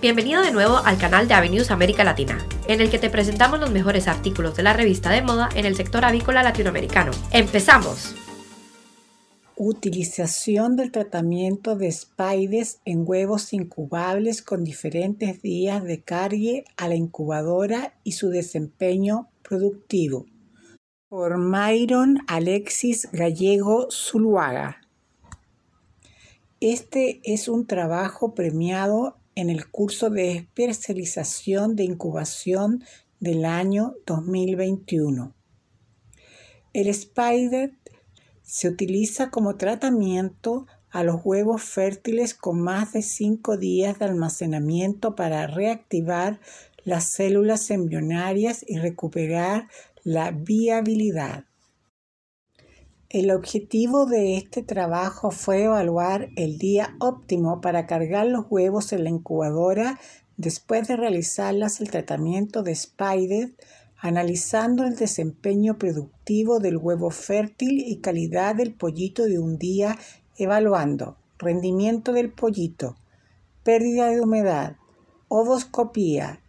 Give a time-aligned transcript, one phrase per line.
[0.00, 3.72] Bienvenido de nuevo al canal de Avenues América Latina, en el que te presentamos los
[3.72, 7.10] mejores artículos de la revista de moda en el sector avícola latinoamericano.
[7.32, 8.14] ¡Empezamos!
[9.56, 16.94] Utilización del tratamiento de Spides en huevos incubables con diferentes días de cargue a la
[16.94, 20.26] incubadora y su desempeño productivo.
[21.08, 24.80] Por Myron Alexis Gallego Zuluaga.
[26.60, 32.82] Este es un trabajo premiado en el curso de especialización de incubación
[33.20, 35.32] del año 2021.
[36.72, 37.72] El Spider
[38.42, 45.14] se utiliza como tratamiento a los huevos fértiles con más de 5 días de almacenamiento
[45.14, 46.40] para reactivar
[46.82, 49.68] las células embrionarias y recuperar
[50.02, 51.44] la viabilidad.
[53.10, 59.04] El objetivo de este trabajo fue evaluar el día óptimo para cargar los huevos en
[59.04, 59.98] la incubadora
[60.36, 63.54] después de realizarlas el tratamiento de Spider,
[63.96, 69.98] analizando el desempeño productivo del huevo fértil y calidad del pollito de un día,
[70.36, 72.94] evaluando rendimiento del pollito,
[73.62, 74.76] pérdida de humedad,
[75.28, 76.42] ovoscopía,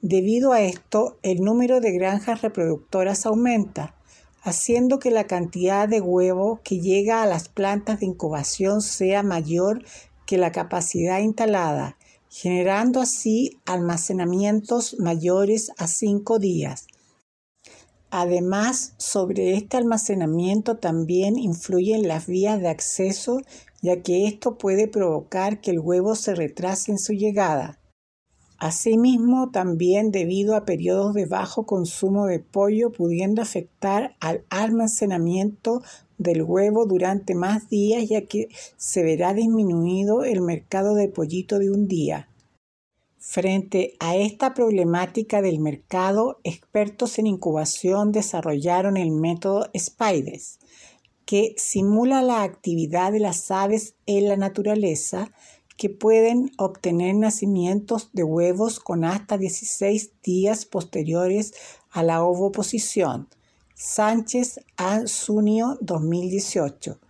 [0.00, 3.96] Debido a esto, el número de granjas reproductoras aumenta,
[4.42, 9.84] haciendo que la cantidad de huevo que llega a las plantas de incubación sea mayor
[10.24, 11.96] que la capacidad instalada
[12.36, 16.88] generando así almacenamientos mayores a cinco días.
[18.10, 23.40] Además, sobre este almacenamiento también influyen las vías de acceso,
[23.82, 27.78] ya que esto puede provocar que el huevo se retrase en su llegada.
[28.58, 35.82] Asimismo, también debido a periodos de bajo consumo de pollo, pudiendo afectar al almacenamiento
[36.18, 41.70] del huevo durante más días ya que se verá disminuido el mercado de pollito de
[41.70, 42.28] un día.
[43.18, 50.58] Frente a esta problemática del mercado, expertos en incubación desarrollaron el método SPIDES,
[51.24, 55.32] que simula la actividad de las aves en la naturaleza
[55.76, 61.54] que pueden obtener nacimientos de huevos con hasta 16 días posteriores
[61.90, 63.28] a la ovoposición
[63.76, 67.00] Sánchez Anzunio 2018.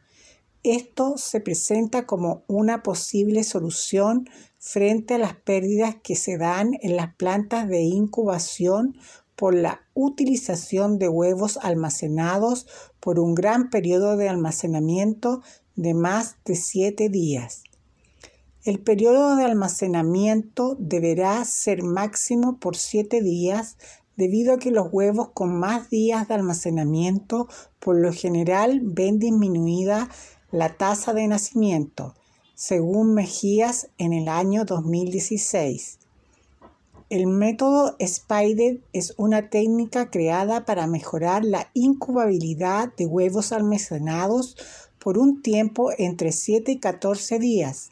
[0.62, 6.96] Esto se presenta como una posible solución frente a las pérdidas que se dan en
[6.96, 8.96] las plantas de incubación
[9.36, 12.66] por la utilización de huevos almacenados
[12.98, 15.42] por un gran periodo de almacenamiento
[15.76, 17.62] de más de 7 días.
[18.64, 23.76] El periodo de almacenamiento deberá ser máximo por 7 días
[24.16, 27.48] debido a que los huevos con más días de almacenamiento
[27.78, 30.08] por lo general ven disminuida
[30.50, 32.14] la tasa de nacimiento,
[32.54, 35.98] según Mejías en el año 2016.
[37.10, 44.56] El método Spider es una técnica creada para mejorar la incubabilidad de huevos almacenados
[44.98, 47.90] por un tiempo entre 7 y 14 días,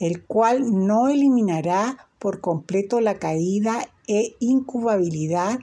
[0.00, 5.60] el cual no eliminará por completo la caída e incubabilidad,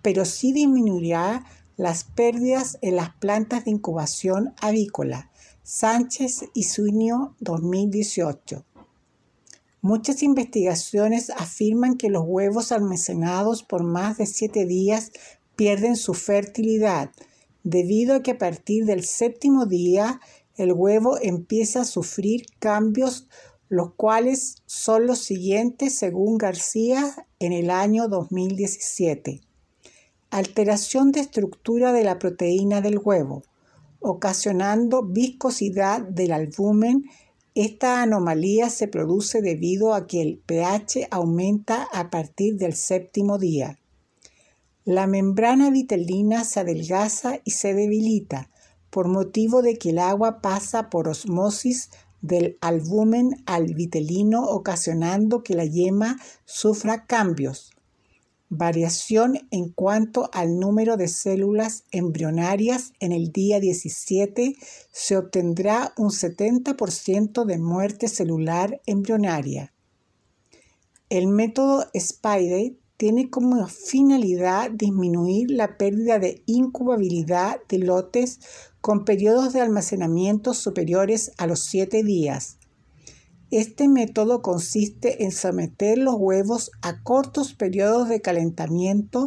[0.00, 1.44] pero sí disminuirá
[1.76, 5.30] las pérdidas en las plantas de incubación avícola.
[5.62, 8.64] Sánchez y Suño 2018.
[9.82, 15.12] Muchas investigaciones afirman que los huevos almacenados por más de 7 días
[15.56, 17.10] pierden su fertilidad,
[17.64, 20.20] debido a que a partir del séptimo día
[20.56, 23.28] el huevo empieza a sufrir cambios
[23.68, 29.40] los cuales son los siguientes según García en el año 2017.
[30.30, 33.42] Alteración de estructura de la proteína del huevo,
[34.00, 37.04] ocasionando viscosidad del albumen.
[37.54, 43.78] Esta anomalía se produce debido a que el pH aumenta a partir del séptimo día.
[44.84, 48.48] La membrana vitelina se adelgaza y se debilita
[48.90, 55.54] por motivo de que el agua pasa por osmosis del albumen al vitelino ocasionando que
[55.54, 57.72] la yema sufra cambios.
[58.50, 64.56] Variación en cuanto al número de células embrionarias en el día 17
[64.90, 69.74] se obtendrá un 70% de muerte celular embrionaria.
[71.10, 78.40] El método SPIDE tiene como finalidad disminuir la pérdida de incubabilidad de lotes
[78.80, 82.58] con periodos de almacenamiento superiores a los 7 días.
[83.50, 89.26] Este método consiste en someter los huevos a cortos periodos de calentamiento,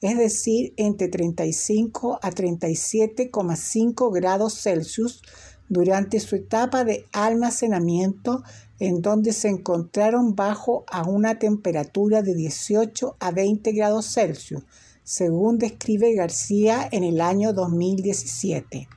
[0.00, 5.22] es decir, entre 35 a 37,5 grados Celsius
[5.68, 8.42] durante su etapa de almacenamiento
[8.80, 14.64] en donde se encontraron bajo a una temperatura de 18 a 20 grados Celsius
[15.04, 18.88] según describe García en el año 2017.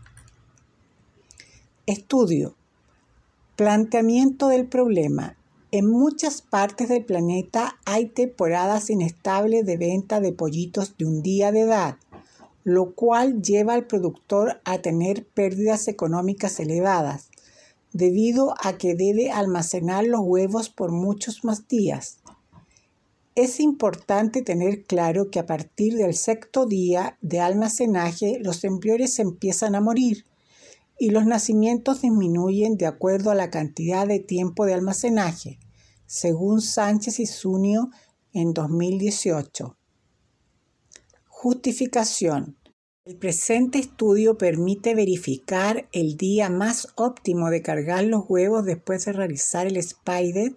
[1.87, 2.55] Estudio.
[3.55, 5.35] Planteamiento del problema.
[5.71, 11.51] En muchas partes del planeta hay temporadas inestables de venta de pollitos de un día
[11.51, 11.97] de edad,
[12.63, 17.29] lo cual lleva al productor a tener pérdidas económicas elevadas,
[17.93, 22.19] debido a que debe almacenar los huevos por muchos más días.
[23.35, 29.75] Es importante tener claro que a partir del sexto día de almacenaje los embriones empiezan
[29.75, 30.25] a morir
[30.97, 35.59] y los nacimientos disminuyen de acuerdo a la cantidad de tiempo de almacenaje,
[36.05, 37.89] según Sánchez y Zunio
[38.31, 39.75] en 2018.
[41.27, 42.55] Justificación.
[43.03, 49.11] El presente estudio permite verificar el día más óptimo de cargar los huevos después de
[49.11, 50.55] realizar el spider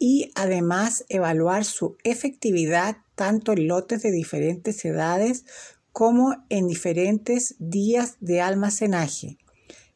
[0.00, 5.44] y además evaluar su efectividad tanto en lotes de diferentes edades
[5.92, 9.36] como en diferentes días de almacenaje,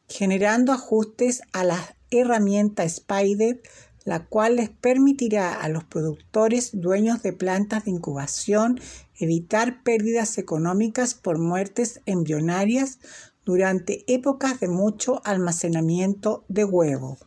[0.07, 3.61] generando ajustes a la herramienta Spider,
[4.03, 8.79] la cual les permitirá a los productores dueños de plantas de incubación
[9.17, 12.99] evitar pérdidas económicas por muertes embrionarias
[13.43, 17.17] durante épocas de mucho almacenamiento de huevo.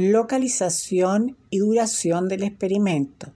[0.00, 3.32] Localización y duración del experimento.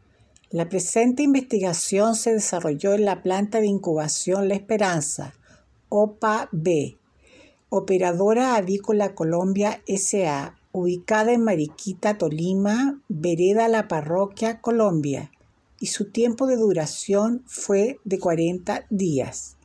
[0.48, 5.34] La presente investigación se desarrolló en la planta de incubación La Esperanza,
[5.88, 6.98] OPA-B,
[7.68, 15.32] Operadora Avícola Colombia SA, ubicada en Mariquita, Tolima, Vereda La Parroquia, Colombia,
[15.80, 19.56] y su tiempo de duración fue de 40 días.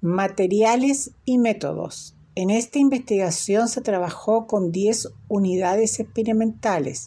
[0.00, 2.15] Materiales y métodos.
[2.38, 7.06] En esta investigación se trabajó con 10 unidades experimentales,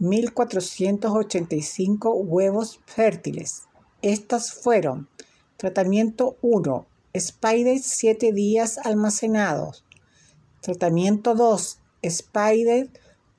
[0.00, 3.64] 1.485 huevos fértiles.
[4.00, 5.10] Estas fueron
[5.58, 9.84] Tratamiento 1, Spider 7 días almacenados.
[10.62, 12.88] Tratamiento 2, Spider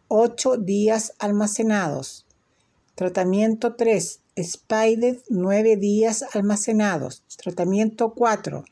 [0.09, 2.27] 8 días almacenados.
[2.93, 7.23] Tratamiento 3, Spider 9 días almacenados.
[7.37, 8.65] Tratamiento 4,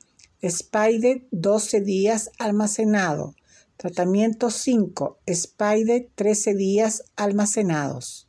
[0.43, 3.35] Spider 12 días almacenado.
[3.77, 5.19] Tratamiento 5.
[5.27, 8.27] Spider 13 días almacenados.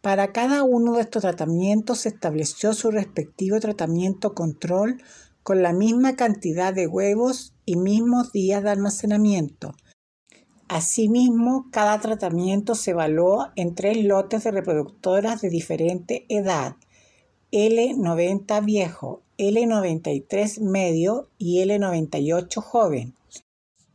[0.00, 5.00] Para cada uno de estos tratamientos se estableció su respectivo tratamiento control
[5.44, 9.74] con la misma cantidad de huevos y mismos días de almacenamiento.
[10.66, 16.74] Asimismo, cada tratamiento se evaluó en tres lotes de reproductoras de diferente edad,
[17.52, 23.14] L90 viejo, L93 medio y L98 joven.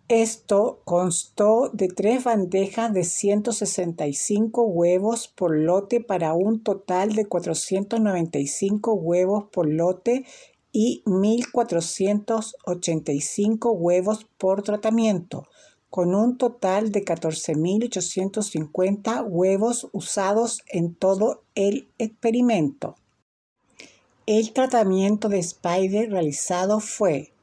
[0.07, 8.93] Esto constó de tres bandejas de 165 huevos por lote para un total de 495
[8.93, 10.23] huevos por lote
[10.71, 15.43] y 1.485 huevos por tratamiento,
[15.89, 22.95] con un total de 14.850 huevos usados en todo el experimento.
[24.25, 27.33] El tratamiento de Spider realizado fue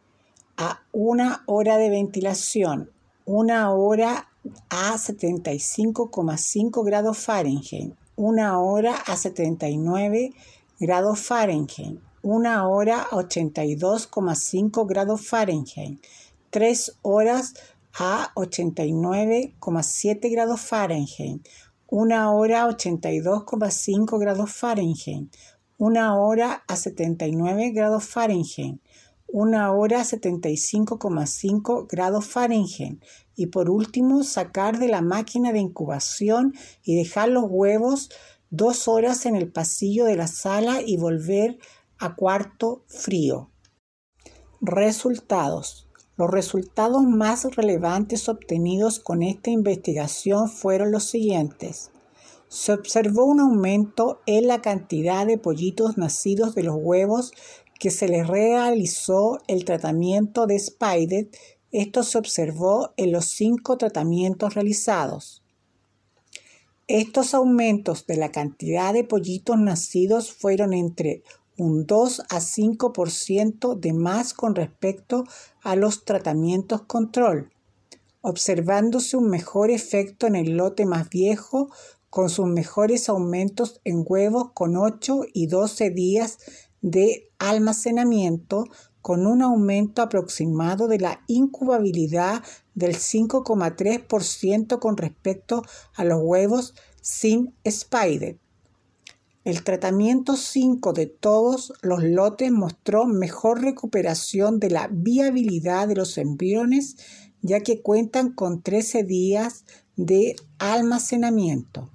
[0.56, 2.90] a una hora de ventilación,
[3.26, 4.30] una hora
[4.70, 10.32] a 75,5 grados Fahrenheit, una hora a 79
[10.78, 16.02] grados Fahrenheit, una hora a 82,5 grados Fahrenheit,
[16.48, 17.56] tres horas
[17.92, 21.46] a 89,7 grados Fahrenheit,
[21.88, 25.30] una hora a 82,5 grados Fahrenheit,
[25.80, 28.82] una hora a 79 grados Fahrenheit,
[29.26, 33.02] una hora a 75,5 grados Fahrenheit
[33.34, 36.52] y por último sacar de la máquina de incubación
[36.84, 38.10] y dejar los huevos
[38.50, 41.58] dos horas en el pasillo de la sala y volver
[41.98, 43.48] a cuarto frío.
[44.60, 45.88] Resultados.
[46.18, 51.90] Los resultados más relevantes obtenidos con esta investigación fueron los siguientes.
[52.50, 57.30] Se observó un aumento en la cantidad de pollitos nacidos de los huevos
[57.78, 61.28] que se les realizó el tratamiento de Spider.
[61.70, 65.44] Esto se observó en los cinco tratamientos realizados.
[66.88, 71.22] Estos aumentos de la cantidad de pollitos nacidos fueron entre
[71.56, 75.22] un 2 a 5% de más con respecto
[75.62, 77.52] a los tratamientos control,
[78.22, 81.70] observándose un mejor efecto en el lote más viejo
[82.10, 86.38] con sus mejores aumentos en huevos con 8 y 12 días
[86.82, 88.66] de almacenamiento
[89.00, 92.42] con un aumento aproximado de la incubabilidad
[92.74, 95.62] del 5,3% con respecto
[95.94, 98.38] a los huevos sin spider.
[99.44, 106.18] El tratamiento 5 de todos los lotes mostró mejor recuperación de la viabilidad de los
[106.18, 106.96] embriones
[107.42, 109.64] ya que cuentan con 13 días
[109.96, 111.88] de almacenamiento.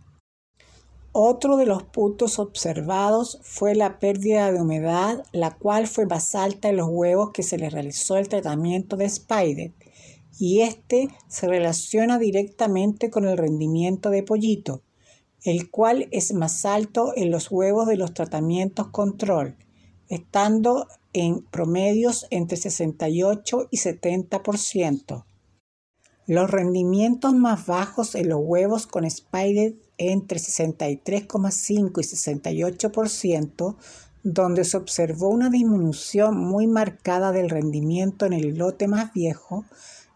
[1.18, 6.68] Otro de los puntos observados fue la pérdida de humedad, la cual fue más alta
[6.68, 9.72] en los huevos que se les realizó el tratamiento de Spider,
[10.38, 14.82] y este se relaciona directamente con el rendimiento de pollito
[15.46, 19.56] el cual es más alto en los huevos de los tratamientos control,
[20.10, 25.24] estando en promedios entre 68 y 70%.
[26.26, 33.76] Los rendimientos más bajos en los huevos con Spider entre 63,5 y 68%,
[34.24, 39.66] donde se observó una disminución muy marcada del rendimiento en el lote más viejo,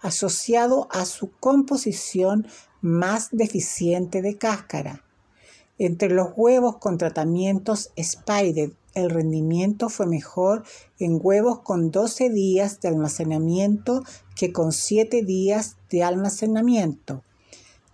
[0.01, 2.47] asociado a su composición
[2.81, 5.03] más deficiente de cáscara.
[5.77, 10.63] Entre los huevos con tratamientos Spider, el rendimiento fue mejor
[10.97, 14.03] en huevos con 12 días de almacenamiento
[14.35, 17.23] que con 7 días de almacenamiento.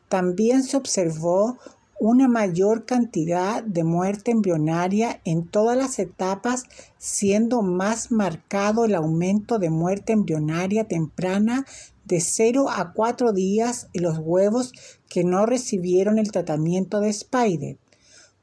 [0.07, 1.57] También se observó
[1.99, 6.63] una mayor cantidad de muerte embrionaria en todas las etapas,
[6.97, 11.65] siendo más marcado el aumento de muerte embrionaria temprana
[12.03, 14.73] de 0 a 4 días en los huevos
[15.09, 17.77] que no recibieron el tratamiento de Spider,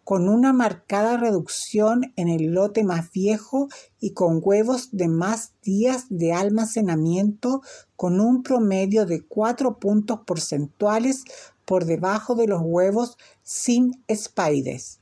[0.04, 3.68] con una marcada reducción en el lote más viejo
[4.00, 7.62] y con huevos de más días de almacenamiento
[7.94, 11.22] con un promedio de 4 puntos porcentuales
[11.72, 14.98] por debajo de los huevos sin spiders.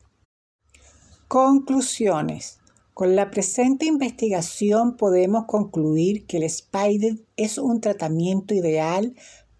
[1.27, 2.61] Conclusiones.
[2.95, 9.17] Con la presente investigación podemos concluir que el Spider es un tratamiento ideal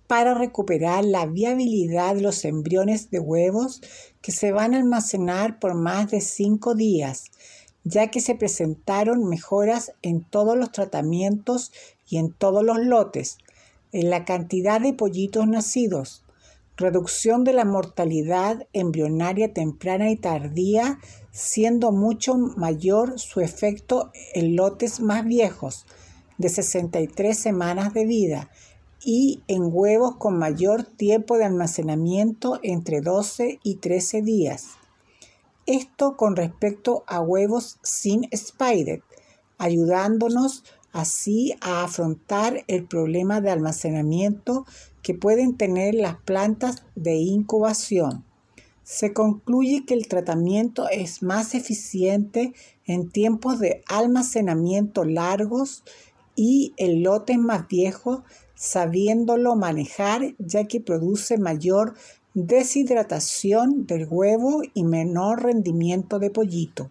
[0.07, 3.83] para recuperar la viabilidad de los embriones de huevos
[4.23, 7.25] que se van a almacenar por más de 5 días,
[7.83, 11.73] ya que se presentaron mejoras en todos los tratamientos
[12.09, 13.39] y en todos los lotes,
[13.91, 16.23] en la cantidad de pollitos nacidos,
[16.81, 20.99] reducción de la mortalidad embrionaria temprana y tardía,
[21.31, 25.87] siendo mucho mayor su efecto en lotes más viejos,
[26.39, 28.51] de 63 semanas de vida,
[29.05, 34.67] y en huevos con mayor tiempo de almacenamiento entre 12 y 13 días.
[35.67, 39.03] Esto con respecto a huevos sin spider,
[39.59, 44.67] ayudándonos así a afrontar el problema de almacenamiento
[45.03, 48.25] que pueden tener las plantas de incubación.
[48.83, 52.55] Se concluye que el tratamiento es más eficiente
[52.87, 55.85] en tiempos de almacenamiento largos
[56.35, 58.21] y en lotes más viejos,
[58.55, 61.95] sabiéndolo manejar ya que produce mayor
[62.35, 66.91] deshidratación del huevo y menor rendimiento de pollito.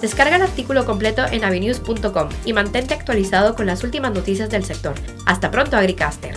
[0.00, 4.94] Descarga el artículo completo en avenews.com y mantente actualizado con las últimas noticias del sector.
[5.24, 6.34] Hasta pronto, Agricaster.